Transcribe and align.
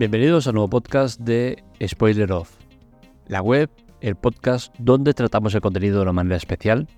Bienvenidos 0.00 0.46
a 0.46 0.50
un 0.50 0.54
nuevo 0.54 0.70
podcast 0.70 1.20
de 1.20 1.62
Spoiler 1.86 2.32
Off, 2.32 2.56
la 3.26 3.42
web, 3.42 3.68
el 4.00 4.16
podcast 4.16 4.74
donde 4.78 5.12
tratamos 5.12 5.54
el 5.54 5.60
contenido 5.60 5.96
de 5.96 6.02
una 6.04 6.14
manera 6.14 6.36
especial, 6.36 6.88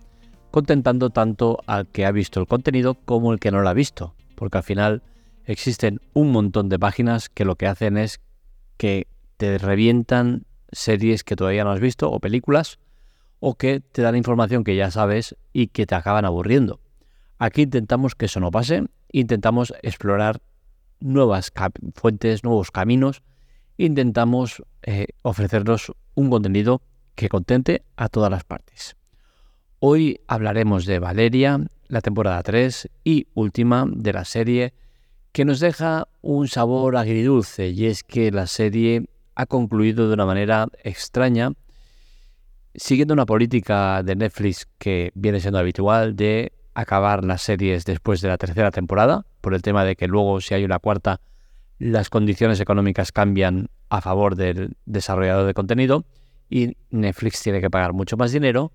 contentando 0.52 1.10
tanto 1.10 1.58
al 1.66 1.88
que 1.88 2.06
ha 2.06 2.12
visto 2.12 2.38
el 2.38 2.46
contenido 2.46 2.94
como 2.94 3.32
el 3.32 3.40
que 3.40 3.50
no 3.50 3.60
lo 3.60 3.68
ha 3.68 3.74
visto, 3.74 4.14
porque 4.36 4.58
al 4.58 4.62
final 4.62 5.02
existen 5.46 6.00
un 6.12 6.30
montón 6.30 6.68
de 6.68 6.78
páginas 6.78 7.28
que 7.28 7.44
lo 7.44 7.56
que 7.56 7.66
hacen 7.66 7.96
es 7.96 8.20
que 8.76 9.08
te 9.36 9.58
revientan 9.58 10.44
series 10.70 11.24
que 11.24 11.34
todavía 11.34 11.64
no 11.64 11.72
has 11.72 11.80
visto 11.80 12.08
o 12.08 12.20
películas 12.20 12.78
o 13.40 13.56
que 13.56 13.80
te 13.80 14.02
dan 14.02 14.14
información 14.14 14.62
que 14.62 14.76
ya 14.76 14.92
sabes 14.92 15.34
y 15.52 15.66
que 15.66 15.86
te 15.86 15.96
acaban 15.96 16.24
aburriendo. 16.24 16.78
Aquí 17.40 17.62
intentamos 17.62 18.14
que 18.14 18.26
eso 18.26 18.38
no 18.38 18.52
pase, 18.52 18.84
intentamos 19.10 19.74
explorar 19.82 20.40
nuevas 21.02 21.52
fuentes, 21.94 22.44
nuevos 22.44 22.70
caminos, 22.70 23.22
intentamos 23.76 24.62
eh, 24.82 25.06
ofrecernos 25.22 25.92
un 26.14 26.30
contenido 26.30 26.82
que 27.14 27.28
contente 27.28 27.82
a 27.96 28.08
todas 28.08 28.30
las 28.30 28.44
partes. 28.44 28.96
Hoy 29.78 30.20
hablaremos 30.28 30.86
de 30.86 30.98
Valeria, 30.98 31.60
la 31.88 32.00
temporada 32.00 32.42
3 32.42 32.88
y 33.04 33.26
última 33.34 33.84
de 33.88 34.12
la 34.12 34.24
serie, 34.24 34.74
que 35.32 35.44
nos 35.44 35.60
deja 35.60 36.08
un 36.20 36.46
sabor 36.46 36.96
agridulce 36.96 37.70
y 37.70 37.86
es 37.86 38.04
que 38.04 38.30
la 38.30 38.46
serie 38.46 39.06
ha 39.34 39.46
concluido 39.46 40.08
de 40.08 40.14
una 40.14 40.26
manera 40.26 40.68
extraña, 40.84 41.52
siguiendo 42.74 43.14
una 43.14 43.26
política 43.26 44.02
de 44.02 44.14
Netflix 44.14 44.68
que 44.78 45.10
viene 45.14 45.40
siendo 45.40 45.58
habitual 45.58 46.14
de 46.16 46.52
acabar 46.74 47.24
las 47.24 47.42
series 47.42 47.84
después 47.84 48.20
de 48.20 48.28
la 48.28 48.38
tercera 48.38 48.70
temporada, 48.70 49.26
por 49.40 49.54
el 49.54 49.62
tema 49.62 49.84
de 49.84 49.96
que 49.96 50.08
luego 50.08 50.40
si 50.40 50.54
hay 50.54 50.64
una 50.64 50.78
cuarta, 50.78 51.20
las 51.78 52.10
condiciones 52.10 52.60
económicas 52.60 53.12
cambian 53.12 53.68
a 53.88 54.00
favor 54.00 54.36
del 54.36 54.76
desarrollador 54.86 55.46
de 55.46 55.54
contenido 55.54 56.06
y 56.48 56.76
Netflix 56.90 57.42
tiene 57.42 57.60
que 57.60 57.70
pagar 57.70 57.92
mucho 57.92 58.16
más 58.16 58.32
dinero. 58.32 58.72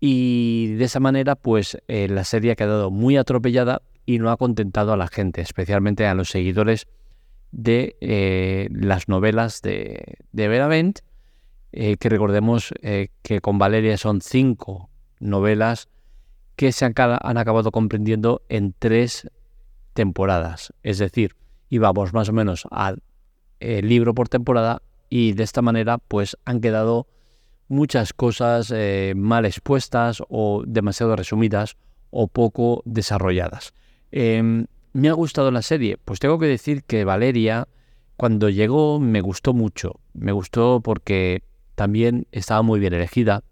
Y 0.00 0.74
de 0.74 0.84
esa 0.84 0.98
manera 0.98 1.36
pues 1.36 1.78
eh, 1.86 2.08
la 2.08 2.24
serie 2.24 2.52
ha 2.52 2.56
quedado 2.56 2.90
muy 2.90 3.16
atropellada 3.16 3.82
y 4.04 4.18
no 4.18 4.30
ha 4.30 4.36
contentado 4.36 4.92
a 4.92 4.96
la 4.96 5.06
gente, 5.06 5.40
especialmente 5.40 6.06
a 6.06 6.14
los 6.14 6.30
seguidores 6.30 6.88
de 7.52 7.96
eh, 8.00 8.68
las 8.72 9.08
novelas 9.08 9.62
de, 9.62 10.16
de 10.32 10.94
eh, 11.72 11.96
que 11.98 12.08
recordemos 12.08 12.74
que 12.80 13.40
con 13.40 13.58
Valeria 13.58 13.96
son 13.96 14.20
cinco 14.20 14.90
novelas 15.20 15.88
que 16.62 16.70
se 16.70 16.84
han, 16.84 16.94
acabado 17.38 17.72
comprendiendo 17.72 18.42
en 18.48 18.72
tres 18.78 19.28
temporadas. 19.94 20.72
Es 20.84 20.98
decir, 20.98 21.34
íbamos 21.70 22.12
más 22.12 22.28
o 22.28 22.32
menos 22.32 22.68
al 22.70 23.02
eh, 23.58 23.82
libro 23.82 24.14
por 24.14 24.28
temporada 24.28 24.80
y 25.10 25.32
de 25.32 25.42
esta 25.42 25.60
manera 25.60 25.98
pues 25.98 26.38
han 26.44 26.60
quedado 26.60 27.08
muchas 27.66 28.12
cosas 28.12 28.72
eh, 28.72 29.12
mal 29.16 29.44
expuestas 29.44 30.22
o 30.28 30.62
demasiado 30.64 31.16
resumidas 31.16 31.76
o 32.10 32.28
poco 32.28 32.82
desarrolladas. 32.84 33.74
Em, 34.12 34.66
¿Me 34.92 35.08
ha 35.08 35.14
gustado 35.14 35.50
la 35.50 35.62
serie? 35.62 35.98
Pues 36.04 36.20
tengo 36.20 36.38
que 36.38 36.46
decir 36.46 36.84
que 36.84 37.04
Valeria, 37.04 37.66
cuando 38.16 38.50
llegó, 38.50 39.00
me 39.00 39.20
gustó 39.20 39.52
mucho. 39.52 39.98
Me 40.14 40.30
gustó 40.30 40.80
porque 40.80 41.42
también 41.74 42.28
estaba 42.30 42.62
muy 42.62 42.78
bien 42.78 42.94
elegida. 42.94 43.42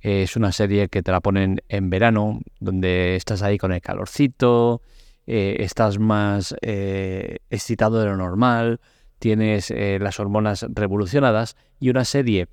Es 0.00 0.36
una 0.36 0.52
serie 0.52 0.88
que 0.88 1.02
te 1.02 1.10
la 1.10 1.20
ponen 1.20 1.60
en 1.68 1.90
verano, 1.90 2.40
donde 2.60 3.16
estás 3.16 3.42
ahí 3.42 3.58
con 3.58 3.72
el 3.72 3.80
calorcito, 3.80 4.82
eh, 5.26 5.56
estás 5.60 5.98
más 5.98 6.54
eh, 6.62 7.38
excitado 7.50 7.98
de 7.98 8.06
lo 8.06 8.16
normal, 8.16 8.80
tienes 9.18 9.72
eh, 9.72 9.98
las 10.00 10.20
hormonas 10.20 10.64
revolucionadas 10.68 11.56
y 11.80 11.90
una 11.90 12.04
serie 12.04 12.46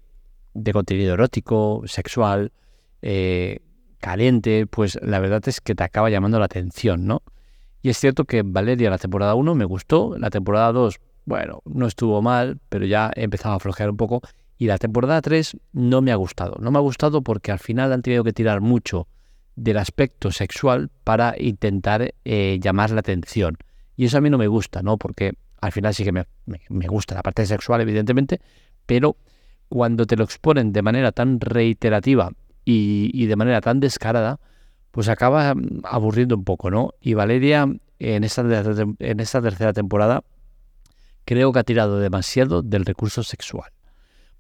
de 0.56 0.74
contenido 0.74 1.14
erótico, 1.14 1.84
sexual, 1.86 2.52
caliente, 4.00 4.66
pues 4.66 4.98
la 5.02 5.20
verdad 5.20 5.42
es 5.48 5.60
que 5.60 5.76
te 5.76 5.84
acaba 5.84 6.10
llamando 6.10 6.40
la 6.40 6.46
atención, 6.46 7.06
¿no? 7.06 7.22
Y 7.82 7.90
es 7.90 7.98
cierto 7.98 8.24
que 8.24 8.44
Valeria 8.46 8.90
la 8.90 8.98
temporada 8.98 9.36
1 9.36 9.56
me 9.56 9.66
gustó, 9.66 10.18
la 10.18 10.30
temporada 10.30 10.72
2, 10.72 11.02
bueno, 11.26 11.62
no 11.66 11.86
estuvo 11.86 12.22
mal, 12.22 12.60
pero 12.70 12.86
ya 12.86 13.12
he 13.16 13.24
empezado 13.24 13.56
a 13.56 13.60
flojear 13.60 13.90
un 13.90 13.98
poco 13.98 14.22
y 14.58 14.68
la 14.68 14.78
temporada 14.78 15.22
3 15.22 15.58
no 15.74 16.02
me 16.02 16.12
ha 16.12 16.16
gustado. 16.16 16.56
No 16.60 16.72
me 16.72 16.78
ha 16.78 16.82
gustado 16.82 17.22
porque 17.22 17.52
al 17.52 17.60
final 17.60 17.92
han 17.92 18.02
tenido 18.02 18.24
que 18.24 18.34
tirar 18.34 18.62
mucho 18.62 19.08
del 19.56 19.78
aspecto 19.78 20.32
sexual 20.32 20.90
para 21.04 21.36
intentar 21.38 22.14
eh, 22.26 22.60
llamar 22.62 22.92
la 22.92 23.02
atención. 23.02 23.58
Y 23.96 24.06
eso 24.06 24.18
a 24.18 24.22
mí 24.22 24.30
no 24.30 24.38
me 24.38 24.48
gusta, 24.48 24.82
¿no? 24.82 24.98
Porque 24.98 25.34
al 25.62 25.72
final 25.72 25.94
sí 25.94 26.04
que 26.04 26.12
me, 26.12 26.26
gusta 26.88 27.16
la 27.16 27.24
parte 27.24 27.46
sexual, 27.46 27.82
evidentemente, 27.82 28.42
pero 28.86 29.18
cuando 29.70 30.06
te 30.06 30.16
lo 30.16 30.24
exponen 30.24 30.74
de 30.74 30.82
manera 30.82 31.12
tan 31.12 31.40
reiterativa 31.40 32.32
y, 32.66 33.26
de 33.26 33.36
manera 33.36 33.62
tan 33.62 33.80
descarada, 33.80 34.40
pues 34.92 35.10
acaba 35.10 35.56
mm, 35.56 35.82
aburriendo 35.84 36.36
un 36.36 36.44
poco, 36.44 36.70
¿no? 36.70 36.94
Y 37.00 37.14
Valeria 37.14 37.68
en 38.00 38.24
esta, 38.24 38.42
en 39.00 39.20
esta 39.20 39.42
tercera 39.42 39.74
temporada 39.74 40.24
creo 41.26 41.52
que 41.54 41.60
ha 41.60 41.64
tirado 41.64 42.00
demasiado 42.00 42.62
del 42.62 42.86
recurso 42.86 43.24
sexual. 43.24 43.72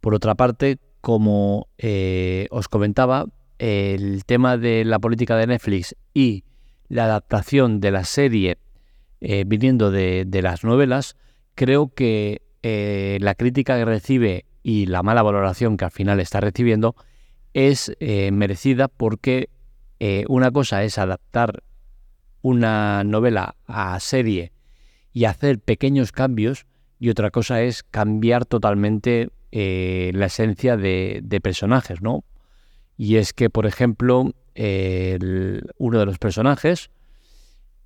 Por 0.03 0.15
otra 0.15 0.35
parte, 0.35 0.79
como 0.99 1.69
eh, 1.77 2.47
os 2.51 2.67
comentaba, 2.67 3.25
el 3.57 4.25
tema 4.25 4.57
de 4.57 4.83
la 4.83 4.99
política 4.99 5.37
de 5.37 5.47
Netflix 5.47 5.95
y 6.13 6.43
la 6.89 7.05
adaptación 7.05 7.79
de 7.79 7.91
la 7.91 8.03
serie 8.03 8.57
eh, 9.21 9.45
viniendo 9.47 9.91
de, 9.91 10.27
las 10.43 10.65
novelas, 10.65 11.15
creo 11.55 11.93
que 11.93 12.41
eh, 12.63 13.17
la 13.21 13.35
crítica 13.35 13.77
que 13.77 13.85
recibe 13.85 14.45
y 14.61 14.87
la 14.87 15.03
mala 15.03 15.23
valoración 15.23 15.77
que 15.77 15.85
al 15.85 15.91
final 15.91 16.19
está 16.19 16.41
recibiendo 16.41 16.97
es 17.53 17.95
merecida 18.01 18.89
porque 18.89 19.49
una 20.27 20.51
cosa 20.51 20.83
es 20.83 20.97
adaptar 20.97 21.63
una 22.41 23.05
novela 23.05 23.55
a 23.67 23.97
serie 24.01 24.51
y 25.13 25.23
hacer 25.25 25.59
pequeños 25.59 26.11
cambios 26.11 26.65
y 26.99 27.09
otra 27.09 27.31
cosa 27.31 27.61
es 27.61 27.83
cambiar 27.83 28.43
totalmente 28.43 29.29
eh, 29.55 30.09
la 30.15 30.25
esencia 30.25 30.77
de, 30.77 31.39
personajes, 31.43 32.01
¿no? 32.01 32.23
Y 32.97 33.17
es 33.17 33.33
que, 33.33 33.51
por 33.51 33.67
ejemplo, 33.67 34.21
uno 34.55 35.99
de 35.99 36.05
los 36.07 36.17
personajes 36.17 36.89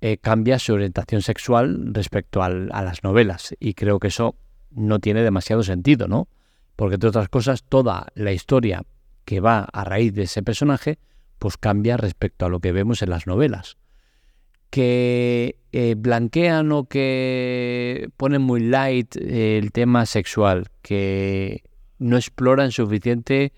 eh, 0.00 0.16
cambia 0.16 0.58
su 0.58 0.72
orientación 0.72 1.20
sexual 1.20 1.92
respecto 1.92 2.42
a 2.42 2.48
las 2.48 3.04
novelas 3.04 3.54
y 3.60 3.74
creo 3.74 3.98
que 3.98 4.08
eso 4.08 4.34
no 4.70 4.98
tiene 4.98 5.22
demasiado 5.22 5.62
sentido, 5.62 6.08
¿no? 6.08 6.28
Porque, 6.74 6.94
entre 6.94 7.10
otras 7.10 7.28
cosas, 7.28 7.62
toda 7.64 8.06
la 8.14 8.32
historia 8.32 8.84
que 9.26 9.40
va 9.40 9.68
a 9.70 9.84
raíz 9.84 10.14
de 10.14 10.22
ese 10.22 10.42
personaje, 10.42 10.98
pues 11.38 11.58
cambia 11.58 11.98
respecto 11.98 12.46
a 12.46 12.48
lo 12.48 12.60
que 12.60 12.72
vemos 12.72 13.02
en 13.02 13.10
las 13.10 13.26
novelas 13.26 13.76
que 14.70 15.58
eh, 15.72 15.94
blanquean 15.96 16.72
o 16.72 16.84
que 16.84 18.08
ponen 18.16 18.42
muy 18.42 18.60
light 18.60 19.16
el 19.16 19.72
tema 19.72 20.06
sexual, 20.06 20.68
que 20.82 21.62
no 21.98 22.16
exploran 22.16 22.72
suficiente 22.72 23.52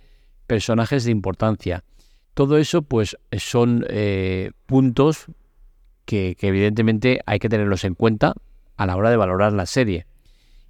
personajes 0.47 1.05
de 1.05 1.11
importancia. 1.11 1.85
Todo 2.35 2.59
eso, 2.59 2.83
pues, 2.83 3.17
son 3.33 3.85
eh, 3.89 4.53
puntos 4.67 5.27
que, 6.05 6.37
evidentemente 6.41 7.21
hay 7.27 7.39
que 7.39 7.49
tenerlos 7.49 7.85
en 7.85 7.95
cuenta 7.95 8.35
a 8.77 8.87
la 8.87 8.97
hora 8.97 9.11
de 9.11 9.17
valorar 9.17 9.53
la 9.53 9.67
serie. 9.67 10.07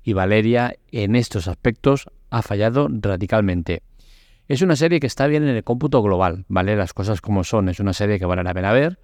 Y 0.03 0.15
Valeria, 0.15 0.75
en 0.91 1.15
estos 1.15 1.49
aspectos, 1.49 2.09
ha 2.31 2.43
fallado 2.43 2.89
radicalmente. 2.91 3.83
Es 4.49 4.63
una 4.63 4.75
serie 4.75 4.99
que 4.99 5.07
está 5.07 5.27
bien 5.27 5.45
en 5.45 5.55
el 5.55 5.63
cómputo 5.63 6.03
global, 6.03 6.45
¿vale? 6.49 6.75
Las 6.75 6.93
cosas 6.93 7.21
como 7.21 7.45
son. 7.45 7.69
Es 7.69 7.79
una 7.79 7.93
serie 7.93 8.19
que 8.19 8.27
vale 8.27 8.43
la 8.43 8.55
pena 8.55 8.73
ver 8.73 8.99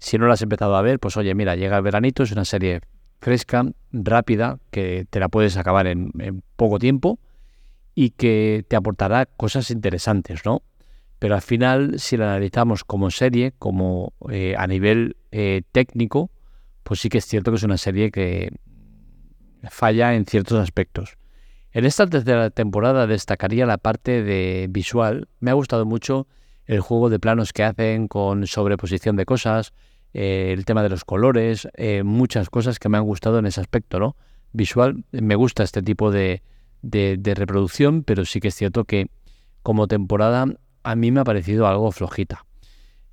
si 0.00 0.18
no 0.18 0.26
la 0.26 0.34
has 0.34 0.42
empezado 0.42 0.74
a 0.76 0.82
ver, 0.82 0.98
pues 0.98 1.16
oye, 1.16 1.34
mira, 1.34 1.54
llega 1.54 1.76
el 1.76 1.82
veranito, 1.82 2.22
es 2.22 2.32
una 2.32 2.44
serie 2.44 2.80
fresca, 3.20 3.66
rápida, 3.92 4.58
que 4.70 5.06
te 5.08 5.20
la 5.20 5.28
puedes 5.28 5.56
acabar 5.56 5.86
en, 5.86 6.42
poco 6.56 6.78
tiempo 6.78 7.20
y 7.94 8.10
que 8.10 8.64
te 8.66 8.76
aportará 8.76 9.26
cosas 9.26 9.70
interesantes, 9.70 10.40
¿no? 10.44 10.62
Pero 11.18 11.34
al 11.34 11.42
final, 11.42 12.00
si 12.00 12.16
la 12.16 12.30
analizamos 12.30 12.82
como 12.82 13.10
serie, 13.10 13.52
como 13.58 14.14
eh, 14.30 14.54
a 14.56 14.66
nivel 14.66 15.16
eh, 15.32 15.62
técnico, 15.70 16.30
pues 16.82 17.00
sí 17.00 17.10
que 17.10 17.18
es 17.18 17.26
cierto 17.26 17.50
que 17.50 17.58
es 17.58 17.62
una 17.62 17.76
serie 17.76 18.10
que 18.10 18.50
falla 19.68 20.14
en 20.14 20.24
ciertos 20.24 20.58
aspectos. 20.58 21.18
En 21.72 21.84
esta 21.84 22.06
tercera 22.06 22.48
temporada 22.48 23.06
destacaría 23.06 23.66
la 23.66 23.76
parte 23.76 24.22
de 24.22 24.66
visual. 24.70 25.28
Me 25.40 25.50
ha 25.50 25.54
gustado 25.54 25.84
mucho 25.84 26.26
el 26.70 26.80
juego 26.80 27.10
de 27.10 27.18
planos 27.18 27.52
que 27.52 27.64
hacen 27.64 28.06
con 28.06 28.46
sobreposición 28.46 29.16
de 29.16 29.24
cosas, 29.24 29.72
eh, 30.14 30.54
el 30.56 30.64
tema 30.64 30.84
de 30.84 30.88
los 30.88 31.04
colores, 31.04 31.66
eh, 31.74 32.04
muchas 32.04 32.48
cosas 32.48 32.78
que 32.78 32.88
me 32.88 32.96
han 32.96 33.02
gustado 33.02 33.40
en 33.40 33.46
ese 33.46 33.60
aspecto, 33.60 33.98
¿no? 33.98 34.14
Visual, 34.52 35.04
me 35.10 35.34
gusta 35.34 35.64
este 35.64 35.82
tipo 35.82 36.12
de, 36.12 36.42
de, 36.82 37.34
reproducción, 37.34 38.04
pero 38.04 38.24
sí 38.24 38.38
que 38.38 38.48
es 38.48 38.54
cierto 38.54 38.84
que 38.84 39.08
como 39.64 39.88
temporada 39.88 40.46
a 40.84 40.94
mí 40.94 41.10
me 41.10 41.18
ha 41.18 41.24
parecido 41.24 41.66
algo 41.66 41.90
flojita. 41.90 42.46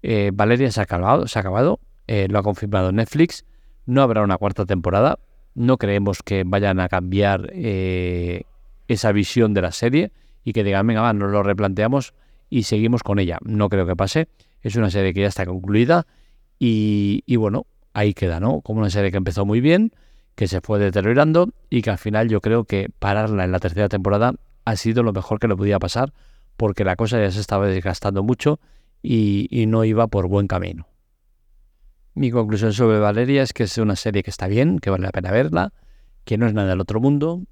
Eh, 0.04 0.30
Valeria 0.31 0.69
se 0.69 0.80
ha 0.80 0.83
acabado, 0.83 1.27
se 1.27 1.39
ha 1.39 1.42
acabado 1.42 1.80
lo 2.07 2.39
ha 2.39 2.44
confirmado 2.44 2.92
Netflix, 2.94 3.44
no 3.86 4.01
habrá 4.01 4.21
una 4.21 4.38
cuarta 4.38 4.65
temporada, 4.65 5.19
no 5.56 5.77
creemos 5.77 6.24
que 6.24 6.44
vayan 6.45 6.80
a 6.80 6.88
cambiar 6.88 7.51
esa 7.51 9.12
visión 9.12 9.54
de 9.54 9.62
la 9.62 9.74
serie 9.74 10.12
y 10.45 10.54
que 10.54 10.63
digan, 10.63 10.88
venga, 10.88 11.01
va, 11.01 11.12
nos 11.12 11.31
lo 11.31 11.44
replanteamos 11.44 12.13
y 12.49 12.63
seguimos 12.63 13.03
con 13.03 13.19
ella. 13.19 13.38
No 13.44 13.69
creo 13.69 13.85
que 13.85 13.95
pase. 13.95 14.27
Es 14.61 14.75
una 14.75 14.89
serie 14.89 15.13
que 15.13 15.21
ya 15.21 15.27
está 15.27 15.45
concluida 15.45 16.07
y, 16.59 17.23
y 17.25 17.35
bueno, 17.35 17.67
ahí 17.94 18.13
queda, 18.13 18.39
¿no? 18.39 18.61
Como 18.61 18.79
una 18.79 18.89
serie 18.89 19.11
que 19.11 19.17
empezó 19.17 19.45
muy 19.45 19.61
bien, 19.61 19.91
que 20.35 20.47
se 20.47 20.61
fue 20.61 20.79
deteriorando 20.79 21.49
y 21.69 21.81
que 21.81 21.89
al 21.89 21.97
final 21.97 22.29
yo 22.29 22.41
creo 22.41 22.63
que 22.63 22.89
pararla 22.99 23.44
en 23.44 23.51
la 23.51 23.59
tercera 23.59 23.89
temporada 23.89 24.33
ha 24.65 24.75
sido 24.75 25.01
lo 25.03 25.13
mejor 25.13 25.39
que 25.39 25.47
le 25.47 25.55
podía 25.55 25.79
pasar 25.79 26.13
porque 26.57 26.83
la 26.83 26.95
cosa 26.95 27.19
ya 27.19 27.31
se 27.31 27.39
estaba 27.39 27.67
desgastando 27.67 28.23
mucho 28.23 28.59
y, 29.01 29.65
no 29.67 29.85
iba 29.85 30.07
por 30.07 30.27
buen 30.27 30.47
camino. 30.47 30.88
Mi 32.13 32.31
conclusión 32.31 32.73
sobre 32.73 32.99
Valeria 32.99 33.44
es 33.44 33.53
que 33.53 33.63
es 33.63 33.77
una 33.77 33.95
serie 33.95 34.23
que 34.23 34.31
está 34.31 34.47
bien, 34.47 34.79
que 34.79 34.89
vale 34.89 35.03
la 35.03 35.11
pena 35.11 35.31
verla, 35.31 35.71
que 36.25 36.38
no 36.38 36.47
es 36.47 36.53
nada 36.53 36.69
del 36.69 36.81
otro 36.81 36.99
mundo, 36.99 37.44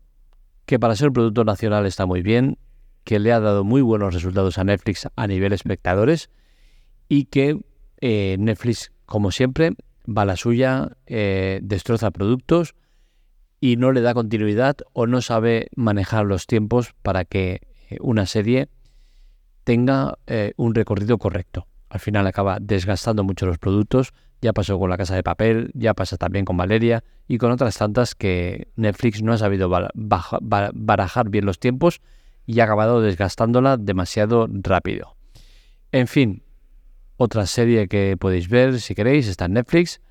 que 0.65 0.79
para 0.79 0.95
ser 0.95 1.09
un 1.09 1.13
producto 1.13 1.45
nacional 1.45 1.85
está 1.85 2.05
muy 2.05 2.23
bien, 2.23 2.57
que 3.05 3.19
le 3.19 3.31
ha 3.31 3.39
dado 3.39 3.63
muy 3.63 3.81
buenos 3.81 4.13
resultados 4.13 4.57
a 4.57 4.65
Netflix 4.65 5.07
a 5.15 5.27
nivel 5.27 5.53
espectadores 5.53 6.29
y 7.07 7.25
que 7.25 7.61
eh, 8.01 8.35
Netflix, 8.39 8.91
como 9.05 9.31
siempre, 9.31 9.73
va 10.05 10.23
a 10.23 10.25
la 10.25 10.35
suya, 10.35 10.97
eh, 11.05 11.59
destroza 11.63 12.11
productos 12.11 12.75
y 13.61 13.77
no 13.77 13.91
le 13.91 14.01
da 14.01 14.13
continuidad 14.13 14.77
o 14.93 15.07
no 15.07 15.21
sabe 15.21 15.69
manejar 15.75 16.25
los 16.25 16.47
tiempos 16.47 16.93
para 17.03 17.25
que 17.25 17.61
eh, 17.89 17.97
una 18.01 18.25
serie 18.25 18.67
tenga 19.63 20.19
un 20.57 20.75
recorrido 20.75 21.17
correcto. 21.17 21.65
Al 21.89 21.99
final 21.99 22.27
acaba 22.27 22.59
desgastando 22.61 23.23
mucho 23.23 23.47
los 23.47 23.57
productos, 23.57 24.13
ya 24.39 24.53
pasó 24.53 24.77
con 24.77 24.91
la 24.91 24.97
casa 24.97 25.15
de 25.15 25.23
papel, 25.23 25.71
ya 25.73 25.95
pasa 25.95 26.17
también 26.17 26.45
con 26.45 26.55
Valeria 26.55 27.03
y 27.27 27.39
con 27.39 27.51
otras 27.51 27.75
tantas 27.75 28.13
que 28.13 28.67
Netflix 28.75 29.23
no 29.23 29.33
ha 29.33 29.39
sabido 29.39 29.67
barajar 30.03 31.29
bien 31.29 31.45
los 31.45 31.57
tiempos 31.57 31.99
y 32.45 32.59
ha 32.59 32.65
acabado 32.65 33.01
desgastándola 33.01 33.77
demasiado 33.77 34.47
rápido. 34.49 35.15
En 35.91 36.07
fin, 36.07 36.43
otra 37.17 37.45
serie 37.45 37.87
que 37.87 38.17
podéis 38.17 38.49
ver 38.49 38.79
si 38.81 38.95
queréis 38.95 39.27
está 39.27 39.45
en 39.45 39.53
Netflix 39.53 40.01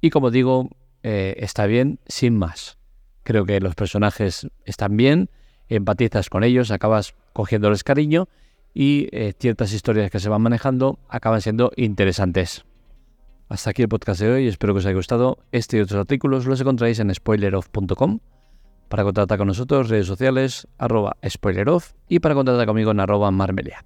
y 0.00 0.10
como 0.10 0.30
digo, 0.30 0.70
eh, 1.02 1.36
está 1.38 1.66
bien 1.66 1.98
sin 2.06 2.36
más. 2.36 2.78
Creo 3.22 3.44
que 3.44 3.60
los 3.60 3.74
personajes 3.74 4.46
están 4.64 4.96
bien, 4.96 5.30
empatizas 5.68 6.30
con 6.30 6.44
ellos, 6.44 6.70
acabas 6.70 7.14
cogiéndoles 7.32 7.84
cariño 7.84 8.28
y 8.72 9.08
eh, 9.12 9.34
ciertas 9.38 9.72
historias 9.72 10.10
que 10.10 10.20
se 10.20 10.28
van 10.28 10.42
manejando 10.42 10.98
acaban 11.08 11.40
siendo 11.40 11.72
interesantes. 11.76 12.64
Hasta 13.48 13.70
aquí 13.70 13.82
el 13.82 13.88
podcast 13.88 14.20
de 14.20 14.30
hoy, 14.30 14.48
espero 14.48 14.74
que 14.74 14.78
os 14.78 14.86
haya 14.86 14.96
gustado. 14.96 15.38
Este 15.52 15.76
y 15.76 15.80
otros 15.80 16.00
artículos 16.00 16.46
los 16.46 16.60
encontráis 16.60 16.98
en 16.98 17.14
spoileroff.com. 17.14 18.18
Para 18.88 19.02
contactar 19.02 19.38
con 19.38 19.48
nosotros, 19.48 19.88
redes 19.88 20.06
sociales, 20.06 20.68
arroba 20.78 21.16
spoileroff 21.26 21.92
y 22.08 22.20
para 22.20 22.34
contactar 22.34 22.66
conmigo 22.66 22.92
en 22.92 23.00
arroba 23.00 23.30
marmelia. 23.30 23.84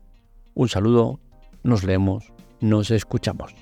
Un 0.55 0.69
saludo, 0.69 1.21
nos 1.63 1.85
leemos, 1.85 2.33
nos 2.61 2.91
escuchamos. 2.91 3.55